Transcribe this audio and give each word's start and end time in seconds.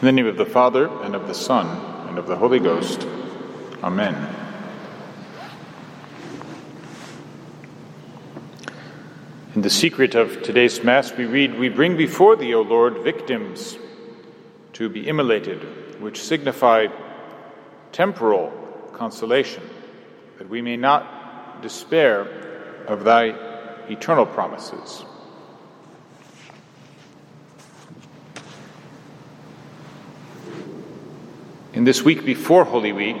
In 0.00 0.06
the 0.06 0.12
name 0.12 0.28
of 0.28 0.36
the 0.36 0.46
Father, 0.46 0.86
and 1.02 1.16
of 1.16 1.26
the 1.26 1.34
Son, 1.34 1.66
and 2.08 2.18
of 2.18 2.28
the 2.28 2.36
Holy 2.36 2.60
Ghost. 2.60 3.04
Amen. 3.82 4.14
In 9.56 9.62
the 9.62 9.70
secret 9.70 10.14
of 10.14 10.40
today's 10.44 10.84
Mass, 10.84 11.12
we 11.16 11.24
read, 11.24 11.58
We 11.58 11.68
bring 11.68 11.96
before 11.96 12.36
thee, 12.36 12.54
O 12.54 12.62
Lord, 12.62 12.98
victims 12.98 13.76
to 14.74 14.88
be 14.88 15.08
immolated, 15.08 16.00
which 16.00 16.22
signify 16.22 16.86
temporal 17.90 18.52
consolation, 18.92 19.64
that 20.38 20.48
we 20.48 20.62
may 20.62 20.76
not 20.76 21.60
despair 21.60 22.20
of 22.86 23.02
thy 23.02 23.30
eternal 23.90 24.26
promises. 24.26 25.04
In 31.74 31.84
this 31.84 32.02
week 32.02 32.24
before 32.24 32.64
Holy 32.64 32.92
Week, 32.92 33.18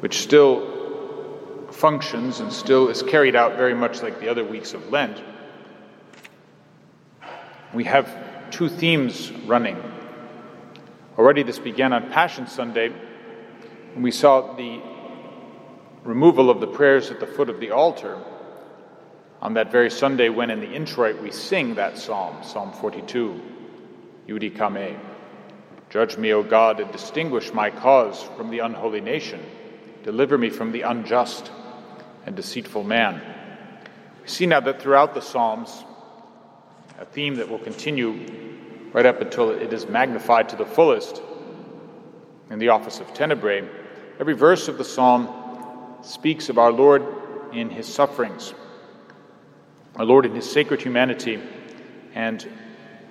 which 0.00 0.20
still 0.20 1.68
functions 1.70 2.40
and 2.40 2.50
still 2.50 2.88
is 2.88 3.02
carried 3.02 3.36
out 3.36 3.56
very 3.56 3.74
much 3.74 4.02
like 4.02 4.18
the 4.18 4.28
other 4.28 4.42
weeks 4.42 4.72
of 4.72 4.88
Lent, 4.88 5.22
we 7.74 7.84
have 7.84 8.50
two 8.50 8.70
themes 8.70 9.30
running. 9.46 9.76
Already, 11.18 11.42
this 11.42 11.58
began 11.58 11.92
on 11.92 12.10
Passion 12.10 12.46
Sunday, 12.46 12.88
when 13.92 14.02
we 14.02 14.10
saw 14.10 14.54
the 14.54 14.80
removal 16.04 16.48
of 16.48 16.60
the 16.60 16.66
prayers 16.66 17.10
at 17.10 17.20
the 17.20 17.26
foot 17.26 17.50
of 17.50 17.60
the 17.60 17.72
altar 17.72 18.18
on 19.42 19.52
that 19.52 19.70
very 19.70 19.90
Sunday 19.90 20.30
when 20.30 20.48
in 20.50 20.60
the 20.60 20.72
introit 20.72 21.20
we 21.20 21.30
sing 21.30 21.74
that 21.74 21.98
psalm, 21.98 22.42
Psalm 22.42 22.72
42, 22.72 23.38
Judica 24.26 24.72
me. 24.72 24.96
Judge 25.90 26.18
me, 26.18 26.32
O 26.32 26.42
God, 26.42 26.80
and 26.80 26.92
distinguish 26.92 27.52
my 27.52 27.70
cause 27.70 28.22
from 28.36 28.50
the 28.50 28.58
unholy 28.58 29.00
nation. 29.00 29.40
Deliver 30.02 30.36
me 30.36 30.50
from 30.50 30.70
the 30.72 30.82
unjust 30.82 31.50
and 32.26 32.36
deceitful 32.36 32.84
man. 32.84 33.22
We 34.22 34.28
see 34.28 34.44
now 34.44 34.60
that 34.60 34.82
throughout 34.82 35.14
the 35.14 35.22
Psalms, 35.22 35.84
a 37.00 37.06
theme 37.06 37.36
that 37.36 37.48
will 37.48 37.58
continue 37.58 38.90
right 38.92 39.06
up 39.06 39.22
until 39.22 39.50
it 39.50 39.72
is 39.72 39.86
magnified 39.86 40.50
to 40.50 40.56
the 40.56 40.66
fullest 40.66 41.22
in 42.50 42.58
the 42.58 42.68
office 42.68 43.00
of 43.00 43.14
Tenebrae, 43.14 43.66
every 44.20 44.34
verse 44.34 44.68
of 44.68 44.76
the 44.76 44.84
Psalm 44.84 45.28
speaks 46.02 46.50
of 46.50 46.58
our 46.58 46.72
Lord 46.72 47.02
in 47.52 47.70
his 47.70 47.86
sufferings, 47.86 48.52
our 49.96 50.04
Lord 50.04 50.26
in 50.26 50.34
his 50.34 50.50
sacred 50.50 50.82
humanity, 50.82 51.40
and 52.14 52.46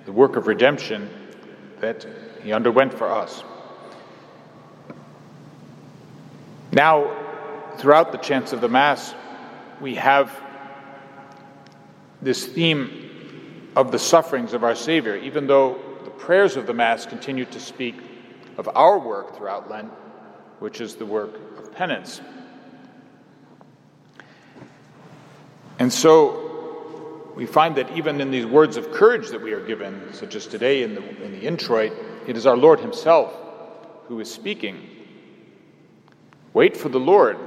the 0.04 0.12
work 0.12 0.36
of 0.36 0.46
redemption 0.46 1.10
that 1.80 2.06
he 2.42 2.52
underwent 2.52 2.94
for 2.94 3.10
us. 3.10 3.42
Now, 6.72 7.16
throughout 7.78 8.12
the 8.12 8.18
chants 8.18 8.52
of 8.52 8.60
the 8.60 8.68
Mass, 8.68 9.14
we 9.80 9.94
have 9.94 10.38
this 12.20 12.44
theme 12.46 13.70
of 13.76 13.92
the 13.92 13.98
sufferings 13.98 14.52
of 14.52 14.64
our 14.64 14.74
Savior, 14.74 15.16
even 15.16 15.46
though 15.46 15.80
the 16.04 16.10
prayers 16.10 16.56
of 16.56 16.66
the 16.66 16.74
Mass 16.74 17.06
continue 17.06 17.44
to 17.46 17.60
speak 17.60 17.96
of 18.56 18.68
our 18.74 18.98
work 18.98 19.36
throughout 19.36 19.70
Lent, 19.70 19.90
which 20.58 20.80
is 20.80 20.96
the 20.96 21.06
work 21.06 21.38
of 21.58 21.72
penance. 21.72 22.20
And 25.78 25.92
so 25.92 27.32
we 27.36 27.46
find 27.46 27.76
that 27.76 27.96
even 27.96 28.20
in 28.20 28.32
these 28.32 28.46
words 28.46 28.76
of 28.76 28.90
courage 28.90 29.28
that 29.28 29.40
we 29.40 29.52
are 29.52 29.64
given, 29.64 30.12
such 30.12 30.34
as 30.34 30.46
today 30.46 30.82
in 30.82 30.96
the, 30.96 31.24
in 31.24 31.30
the 31.30 31.40
introit, 31.40 31.92
it 32.28 32.36
is 32.36 32.46
our 32.46 32.58
Lord 32.58 32.78
Himself 32.78 33.34
who 34.06 34.20
is 34.20 34.30
speaking. 34.30 34.86
Wait 36.52 36.76
for 36.76 36.90
the 36.90 37.00
Lord, 37.00 37.38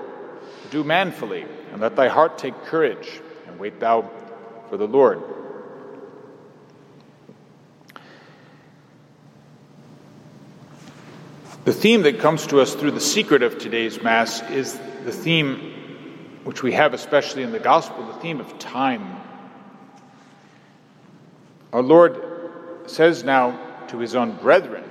do 0.72 0.84
manfully, 0.84 1.46
and 1.72 1.80
let 1.80 1.96
thy 1.96 2.08
heart 2.08 2.40
take 2.40 2.56
courage, 2.64 3.22
and 3.46 3.60
wait 3.60 3.80
thou 3.80 4.10
for 4.70 4.78
the 4.78 4.88
Lord. 4.88 5.22
The 11.64 11.74
theme 11.74 12.02
that 12.02 12.18
comes 12.18 12.48
to 12.48 12.60
us 12.60 12.74
through 12.74 12.92
the 12.92 13.00
secret 13.00 13.44
of 13.44 13.60
today's 13.60 14.02
Mass 14.02 14.42
is 14.50 14.80
the 15.06 15.12
theme 15.12 16.40
which 16.44 16.64
we 16.64 16.72
have 16.72 16.96
especially 16.96 17.44
in 17.44 17.52
the 17.52 17.60
Gospel, 17.60 18.04
the 18.08 18.20
theme 18.20 18.40
of 18.40 18.58
time. 18.58 19.16
Our 21.72 21.84
Lord 21.84 22.20
says 22.88 23.24
now 23.24 23.71
to 23.92 24.00
his 24.00 24.16
own 24.16 24.36
brethren, 24.38 24.84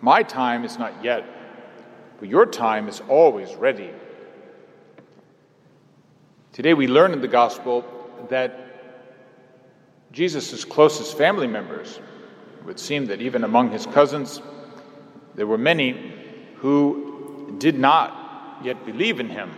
My 0.00 0.22
time 0.22 0.64
is 0.64 0.78
not 0.78 1.02
yet, 1.02 1.24
but 2.20 2.28
your 2.28 2.46
time 2.46 2.88
is 2.88 3.00
always 3.08 3.54
ready. 3.54 3.90
Today 6.52 6.74
we 6.74 6.86
learn 6.86 7.12
in 7.12 7.20
the 7.20 7.28
Gospel 7.28 7.84
that 8.28 8.60
Jesus' 10.12 10.64
closest 10.64 11.16
family 11.16 11.46
members, 11.46 11.98
it 12.58 12.66
would 12.66 12.78
seem 12.78 13.06
that 13.06 13.20
even 13.20 13.44
among 13.44 13.70
his 13.70 13.86
cousins, 13.86 14.40
there 15.34 15.46
were 15.46 15.58
many 15.58 16.12
who 16.56 17.56
did 17.58 17.78
not 17.78 18.58
yet 18.62 18.84
believe 18.86 19.20
in 19.20 19.28
him. 19.28 19.50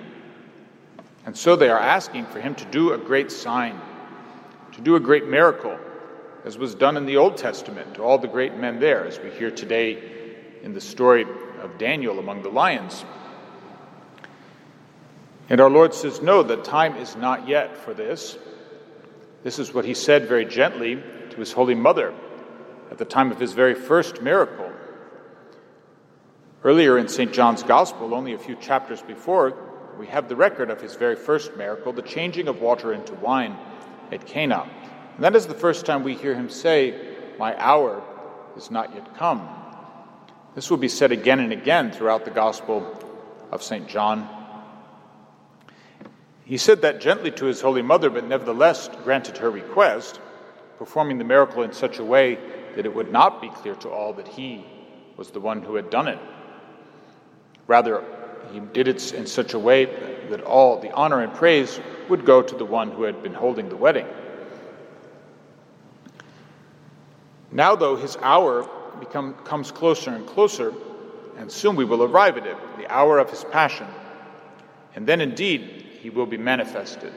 And 1.26 1.36
so 1.36 1.56
they 1.56 1.68
are 1.68 1.78
asking 1.78 2.26
for 2.26 2.40
him 2.40 2.54
to 2.56 2.64
do 2.66 2.92
a 2.92 2.98
great 2.98 3.30
sign 3.30 3.80
to 4.78 4.84
do 4.84 4.94
a 4.94 5.00
great 5.00 5.26
miracle, 5.26 5.76
as 6.48 6.56
was 6.56 6.74
done 6.74 6.96
in 6.96 7.04
the 7.04 7.18
Old 7.18 7.36
Testament 7.36 7.96
to 7.96 8.02
all 8.02 8.16
the 8.16 8.26
great 8.26 8.56
men 8.56 8.80
there, 8.80 9.04
as 9.04 9.20
we 9.20 9.28
hear 9.28 9.50
today 9.50 10.02
in 10.62 10.72
the 10.72 10.80
story 10.80 11.26
of 11.60 11.76
Daniel 11.76 12.18
among 12.18 12.40
the 12.40 12.48
lions. 12.48 13.04
And 15.50 15.60
our 15.60 15.68
Lord 15.68 15.92
says, 15.92 16.22
No, 16.22 16.42
the 16.42 16.56
time 16.56 16.96
is 16.96 17.14
not 17.16 17.46
yet 17.46 17.76
for 17.76 17.92
this. 17.92 18.38
This 19.44 19.58
is 19.58 19.74
what 19.74 19.84
he 19.84 19.92
said 19.92 20.26
very 20.26 20.46
gently 20.46 20.94
to 21.28 21.36
his 21.36 21.52
Holy 21.52 21.74
Mother 21.74 22.14
at 22.90 22.96
the 22.96 23.04
time 23.04 23.30
of 23.30 23.38
his 23.38 23.52
very 23.52 23.74
first 23.74 24.22
miracle. 24.22 24.72
Earlier 26.64 26.96
in 26.96 27.08
St. 27.08 27.30
John's 27.30 27.62
Gospel, 27.62 28.14
only 28.14 28.32
a 28.32 28.38
few 28.38 28.56
chapters 28.56 29.02
before, 29.02 29.54
we 29.98 30.06
have 30.06 30.30
the 30.30 30.36
record 30.36 30.70
of 30.70 30.80
his 30.80 30.94
very 30.94 31.14
first 31.14 31.58
miracle, 31.58 31.92
the 31.92 32.00
changing 32.00 32.48
of 32.48 32.62
water 32.62 32.94
into 32.94 33.12
wine 33.16 33.54
at 34.10 34.24
Cana. 34.24 34.66
And 35.18 35.24
that 35.24 35.34
is 35.34 35.48
the 35.48 35.54
first 35.54 35.84
time 35.84 36.04
we 36.04 36.14
hear 36.14 36.32
him 36.32 36.48
say, 36.48 36.94
My 37.40 37.60
hour 37.60 38.04
is 38.56 38.70
not 38.70 38.94
yet 38.94 39.16
come. 39.16 39.48
This 40.54 40.70
will 40.70 40.76
be 40.76 40.86
said 40.88 41.10
again 41.10 41.40
and 41.40 41.52
again 41.52 41.90
throughout 41.90 42.24
the 42.24 42.30
Gospel 42.30 42.86
of 43.50 43.60
St. 43.60 43.88
John. 43.88 44.28
He 46.44 46.56
said 46.56 46.82
that 46.82 47.00
gently 47.00 47.32
to 47.32 47.46
his 47.46 47.60
Holy 47.60 47.82
Mother, 47.82 48.10
but 48.10 48.28
nevertheless 48.28 48.88
granted 49.02 49.38
her 49.38 49.50
request, 49.50 50.20
performing 50.78 51.18
the 51.18 51.24
miracle 51.24 51.64
in 51.64 51.72
such 51.72 51.98
a 51.98 52.04
way 52.04 52.38
that 52.76 52.86
it 52.86 52.94
would 52.94 53.10
not 53.10 53.40
be 53.40 53.48
clear 53.48 53.74
to 53.74 53.88
all 53.88 54.12
that 54.12 54.28
he 54.28 54.64
was 55.16 55.32
the 55.32 55.40
one 55.40 55.62
who 55.62 55.74
had 55.74 55.90
done 55.90 56.06
it. 56.06 56.20
Rather, 57.66 58.04
he 58.52 58.60
did 58.60 58.86
it 58.86 59.12
in 59.14 59.26
such 59.26 59.52
a 59.52 59.58
way 59.58 59.86
that 60.30 60.42
all 60.42 60.78
the 60.78 60.92
honor 60.92 61.22
and 61.22 61.34
praise 61.34 61.80
would 62.08 62.24
go 62.24 62.40
to 62.40 62.54
the 62.54 62.64
one 62.64 62.92
who 62.92 63.02
had 63.02 63.20
been 63.20 63.34
holding 63.34 63.68
the 63.68 63.76
wedding. 63.76 64.06
Now, 67.50 67.76
though, 67.76 67.96
his 67.96 68.16
hour 68.18 68.68
become, 69.00 69.34
comes 69.44 69.70
closer 69.70 70.10
and 70.10 70.26
closer, 70.26 70.74
and 71.38 71.50
soon 71.50 71.76
we 71.76 71.84
will 71.84 72.02
arrive 72.02 72.36
at 72.36 72.46
it, 72.46 72.56
the 72.76 72.92
hour 72.92 73.18
of 73.18 73.30
his 73.30 73.44
passion. 73.44 73.86
And 74.94 75.06
then 75.06 75.20
indeed 75.20 75.86
he 76.00 76.10
will 76.10 76.26
be 76.26 76.36
manifested, 76.36 77.12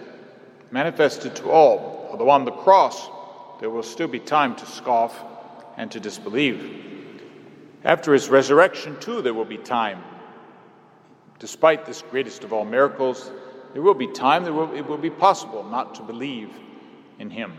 manifested 0.71 1.35
to 1.37 1.49
all, 1.49 2.09
although 2.11 2.29
on 2.29 2.45
the 2.45 2.51
cross 2.51 3.09
there 3.59 3.69
will 3.69 3.83
still 3.83 4.07
be 4.07 4.19
time 4.19 4.55
to 4.55 4.65
scoff 4.65 5.15
and 5.77 5.91
to 5.91 5.99
disbelieve. 5.99 7.19
After 7.84 8.13
his 8.13 8.29
resurrection, 8.29 8.99
too, 8.99 9.22
there 9.22 9.34
will 9.34 9.45
be 9.45 9.57
time 9.57 10.03
Despite 11.41 11.87
this 11.87 12.03
greatest 12.03 12.43
of 12.43 12.53
all 12.53 12.66
miracles, 12.66 13.31
there 13.73 13.81
will 13.81 13.95
be 13.95 14.05
time, 14.05 14.43
there 14.43 14.53
will, 14.53 14.75
it 14.75 14.85
will 14.87 14.99
be 14.99 15.09
possible 15.09 15.63
not 15.63 15.95
to 15.95 16.03
believe 16.03 16.51
in 17.17 17.31
him. 17.31 17.53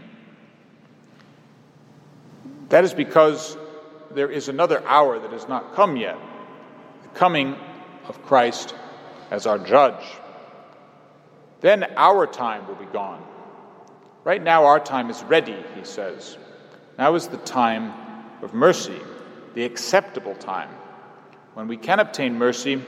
That 2.72 2.84
is 2.84 2.94
because 2.94 3.58
there 4.12 4.30
is 4.30 4.48
another 4.48 4.82
hour 4.86 5.18
that 5.18 5.30
has 5.30 5.46
not 5.46 5.74
come 5.74 5.94
yet 5.98 6.16
the 7.02 7.08
coming 7.10 7.54
of 8.08 8.22
Christ 8.22 8.74
as 9.30 9.46
our 9.46 9.58
judge. 9.58 10.02
Then 11.60 11.84
our 11.98 12.26
time 12.26 12.66
will 12.66 12.76
be 12.76 12.86
gone. 12.86 13.22
Right 14.24 14.42
now, 14.42 14.64
our 14.64 14.80
time 14.80 15.10
is 15.10 15.22
ready, 15.24 15.62
he 15.76 15.84
says. 15.84 16.38
Now 16.96 17.14
is 17.14 17.28
the 17.28 17.36
time 17.36 17.92
of 18.40 18.54
mercy, 18.54 19.00
the 19.52 19.64
acceptable 19.64 20.34
time, 20.36 20.70
when 21.52 21.68
we 21.68 21.76
can 21.76 22.00
obtain 22.00 22.38
mercy 22.38 22.82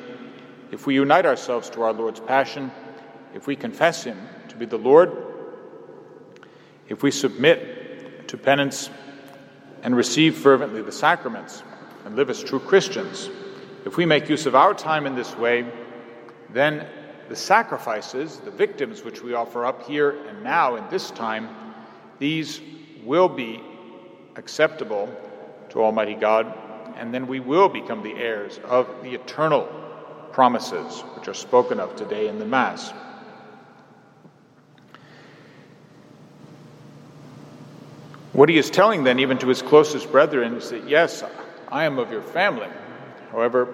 if 0.70 0.86
we 0.86 0.94
unite 0.94 1.26
ourselves 1.26 1.68
to 1.68 1.82
our 1.82 1.92
Lord's 1.92 2.20
passion, 2.20 2.72
if 3.34 3.46
we 3.46 3.54
confess 3.54 4.02
Him 4.02 4.16
to 4.48 4.56
be 4.56 4.64
the 4.64 4.78
Lord, 4.78 5.12
if 6.88 7.02
we 7.02 7.10
submit 7.10 8.28
to 8.28 8.38
penance 8.38 8.88
and 9.84 9.94
receive 9.94 10.36
fervently 10.36 10.82
the 10.82 10.90
sacraments 10.90 11.62
and 12.04 12.16
live 12.16 12.30
as 12.30 12.42
true 12.42 12.58
Christians, 12.58 13.30
if 13.84 13.96
we 13.96 14.06
make 14.06 14.28
use 14.28 14.46
of 14.46 14.54
our 14.54 14.74
time 14.74 15.06
in 15.06 15.14
this 15.14 15.36
way, 15.36 15.70
then 16.50 16.86
the 17.28 17.36
sacrifices, 17.36 18.38
the 18.40 18.50
victims 18.50 19.04
which 19.04 19.22
we 19.22 19.34
offer 19.34 19.64
up 19.64 19.86
here 19.86 20.24
and 20.26 20.42
now 20.42 20.76
in 20.76 20.84
this 20.88 21.10
time, 21.10 21.48
these 22.18 22.60
will 23.04 23.28
be 23.28 23.62
acceptable 24.36 25.14
to 25.68 25.82
Almighty 25.82 26.14
God, 26.14 26.52
and 26.96 27.12
then 27.12 27.26
we 27.26 27.40
will 27.40 27.68
become 27.68 28.02
the 28.02 28.14
heirs 28.14 28.58
of 28.64 28.88
the 29.02 29.14
eternal 29.14 29.68
promises 30.32 31.02
which 31.16 31.28
are 31.28 31.34
spoken 31.34 31.78
of 31.78 31.94
today 31.94 32.28
in 32.28 32.38
the 32.38 32.46
Mass. 32.46 32.92
What 38.34 38.48
he 38.48 38.58
is 38.58 38.68
telling 38.68 39.04
then, 39.04 39.20
even 39.20 39.38
to 39.38 39.46
his 39.46 39.62
closest 39.62 40.10
brethren, 40.10 40.56
is 40.56 40.70
that 40.70 40.88
yes, 40.88 41.22
I 41.68 41.84
am 41.84 42.00
of 42.00 42.10
your 42.10 42.20
family. 42.20 42.66
However, 43.30 43.72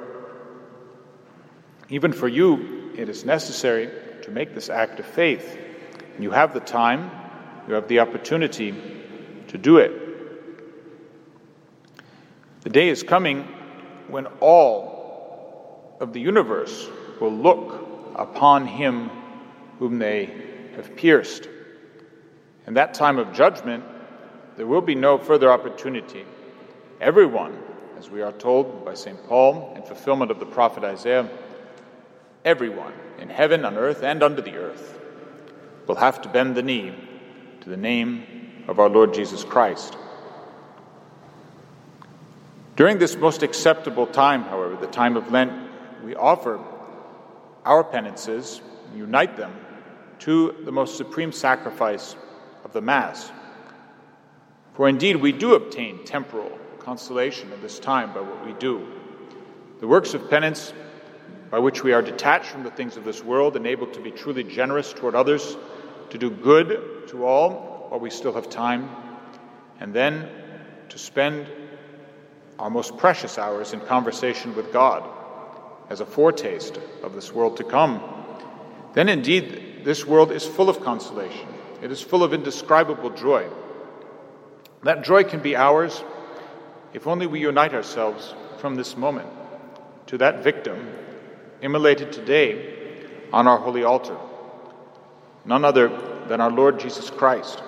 even 1.88 2.12
for 2.12 2.28
you, 2.28 2.92
it 2.94 3.08
is 3.08 3.24
necessary 3.24 3.90
to 4.24 4.30
make 4.30 4.54
this 4.54 4.68
act 4.68 5.00
of 5.00 5.06
faith. 5.06 5.58
You 6.18 6.30
have 6.32 6.52
the 6.52 6.60
time, 6.60 7.10
you 7.68 7.72
have 7.72 7.88
the 7.88 8.00
opportunity 8.00 8.74
to 9.48 9.56
do 9.56 9.78
it. 9.78 9.92
The 12.60 12.68
day 12.68 12.90
is 12.90 13.02
coming 13.02 13.48
when 14.08 14.26
all 14.40 15.96
of 16.00 16.12
the 16.12 16.20
universe 16.20 16.86
will 17.18 17.32
look 17.32 18.12
upon 18.14 18.66
him 18.66 19.10
whom 19.78 19.98
they 19.98 20.26
have 20.76 20.96
pierced. 20.96 21.48
In 22.66 22.74
that 22.74 22.92
time 22.92 23.18
of 23.18 23.32
judgment, 23.32 23.84
there 24.60 24.66
will 24.66 24.82
be 24.82 24.94
no 24.94 25.16
further 25.16 25.50
opportunity. 25.50 26.22
Everyone, 27.00 27.58
as 27.96 28.10
we 28.10 28.20
are 28.20 28.30
told 28.30 28.84
by 28.84 28.92
St. 28.92 29.16
Paul 29.26 29.72
in 29.74 29.82
fulfillment 29.82 30.30
of 30.30 30.38
the 30.38 30.44
prophet 30.44 30.84
Isaiah, 30.84 31.30
everyone 32.44 32.92
in 33.18 33.30
heaven, 33.30 33.64
on 33.64 33.78
earth, 33.78 34.02
and 34.02 34.22
under 34.22 34.42
the 34.42 34.56
earth 34.56 35.00
will 35.86 35.94
have 35.94 36.20
to 36.20 36.28
bend 36.28 36.56
the 36.56 36.62
knee 36.62 36.94
to 37.62 37.70
the 37.70 37.76
name 37.78 38.64
of 38.68 38.78
our 38.78 38.90
Lord 38.90 39.14
Jesus 39.14 39.44
Christ. 39.44 39.96
During 42.76 42.98
this 42.98 43.16
most 43.16 43.42
acceptable 43.42 44.08
time, 44.08 44.42
however, 44.42 44.76
the 44.76 44.88
time 44.88 45.16
of 45.16 45.32
Lent, 45.32 45.54
we 46.04 46.14
offer 46.14 46.60
our 47.64 47.82
penances, 47.82 48.60
unite 48.94 49.38
them 49.38 49.54
to 50.18 50.54
the 50.66 50.70
most 50.70 50.98
supreme 50.98 51.32
sacrifice 51.32 52.14
of 52.62 52.74
the 52.74 52.82
Mass. 52.82 53.32
For 54.80 54.88
indeed, 54.88 55.16
we 55.16 55.32
do 55.32 55.56
obtain 55.56 56.06
temporal 56.06 56.58
consolation 56.78 57.52
at 57.52 57.60
this 57.60 57.78
time 57.78 58.14
by 58.14 58.22
what 58.22 58.46
we 58.46 58.54
do. 58.54 58.88
The 59.78 59.86
works 59.86 60.14
of 60.14 60.30
penance, 60.30 60.72
by 61.50 61.58
which 61.58 61.84
we 61.84 61.92
are 61.92 62.00
detached 62.00 62.46
from 62.46 62.62
the 62.62 62.70
things 62.70 62.96
of 62.96 63.04
this 63.04 63.22
world 63.22 63.56
and 63.56 63.66
able 63.66 63.88
to 63.88 64.00
be 64.00 64.10
truly 64.10 64.42
generous 64.42 64.94
toward 64.94 65.14
others, 65.14 65.58
to 66.08 66.16
do 66.16 66.30
good 66.30 67.06
to 67.08 67.26
all 67.26 67.88
while 67.90 68.00
we 68.00 68.08
still 68.08 68.32
have 68.32 68.48
time, 68.48 68.88
and 69.80 69.92
then 69.92 70.26
to 70.88 70.96
spend 70.96 71.46
our 72.58 72.70
most 72.70 72.96
precious 72.96 73.36
hours 73.36 73.74
in 73.74 73.80
conversation 73.80 74.56
with 74.56 74.72
God 74.72 75.06
as 75.90 76.00
a 76.00 76.06
foretaste 76.06 76.80
of 77.02 77.14
this 77.14 77.34
world 77.34 77.58
to 77.58 77.64
come, 77.64 78.02
then 78.94 79.10
indeed 79.10 79.82
this 79.84 80.06
world 80.06 80.32
is 80.32 80.46
full 80.46 80.70
of 80.70 80.80
consolation. 80.80 81.48
It 81.82 81.92
is 81.92 82.00
full 82.00 82.24
of 82.24 82.32
indescribable 82.32 83.10
joy. 83.10 83.46
That 84.82 85.04
joy 85.04 85.24
can 85.24 85.40
be 85.40 85.56
ours 85.56 86.02
if 86.92 87.06
only 87.06 87.26
we 87.26 87.40
unite 87.40 87.74
ourselves 87.74 88.34
from 88.58 88.74
this 88.74 88.96
moment 88.96 89.28
to 90.06 90.18
that 90.18 90.42
victim 90.42 90.88
immolated 91.62 92.12
today 92.12 93.06
on 93.32 93.46
our 93.46 93.58
holy 93.58 93.84
altar. 93.84 94.16
None 95.44 95.64
other 95.64 95.88
than 96.28 96.40
our 96.40 96.50
Lord 96.50 96.80
Jesus 96.80 97.10
Christ, 97.10 97.62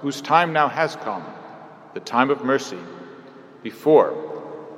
whose 0.00 0.20
time 0.20 0.52
now 0.52 0.68
has 0.68 0.96
come, 0.96 1.24
the 1.94 2.00
time 2.00 2.30
of 2.30 2.44
mercy, 2.44 2.78
before 3.62 4.14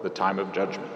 the 0.03 0.11
time 0.11 0.39
of 0.39 0.53
judgment. 0.53 0.93